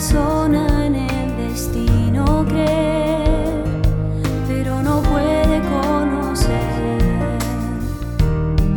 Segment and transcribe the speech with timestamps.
[0.00, 3.62] persona en el destino cree,
[4.48, 7.38] pero no puede conocer.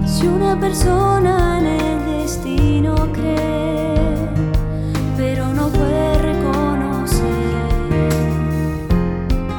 [0.05, 3.95] Si una persona en el destino cree,
[5.15, 7.21] pero no puede reconocer.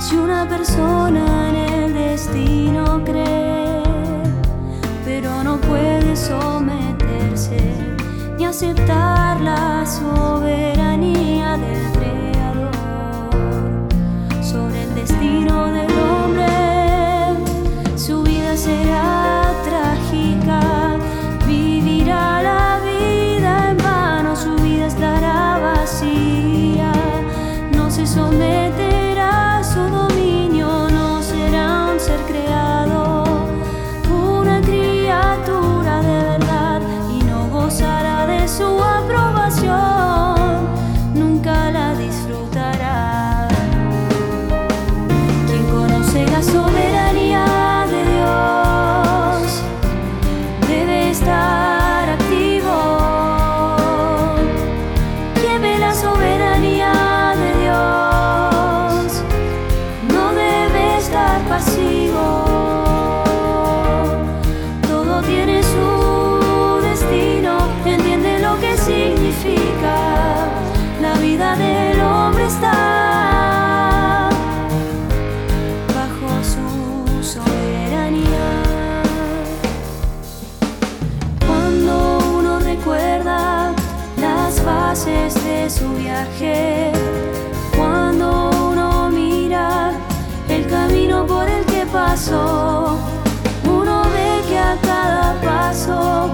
[0.01, 3.83] Si una persona en el destino cree,
[5.03, 7.57] pero no puede someterse
[8.37, 9.14] ni aceptar
[15.05, 15.54] vestir
[85.71, 86.93] su viaje,
[87.77, 89.93] cuando uno mira
[90.49, 92.99] el camino por el que pasó,
[93.65, 96.31] uno ve que a cada paso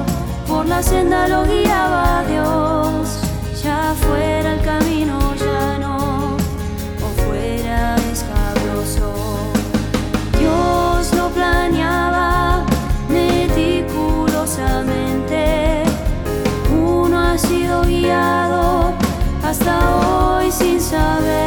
[0.49, 1.69] por la senda lo guiaba
[20.91, 21.40] So.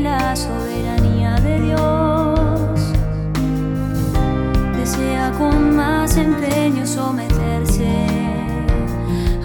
[0.00, 2.80] La soberanía de Dios.
[4.76, 8.06] Desea con más empeño someterse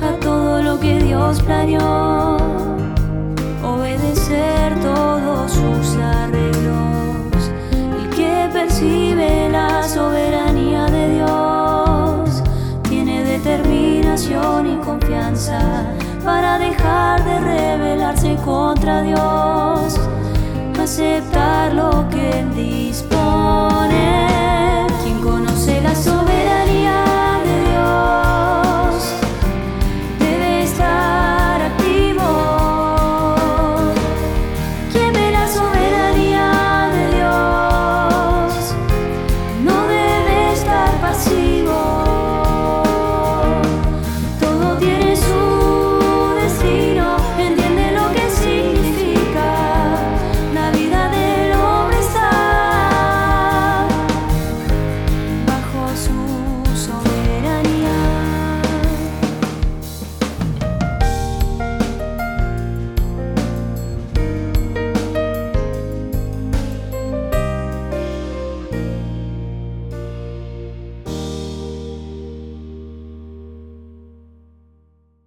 [0.01, 2.37] a todo lo que Dios planeó,
[3.63, 7.51] obedecer todos sus arreglos.
[7.71, 12.43] El que percibe la soberanía de Dios
[12.83, 15.59] tiene determinación y confianza
[16.23, 19.54] para dejar de rebelarse contra Dios,
[20.85, 23.24] aceptar lo que Él dispone.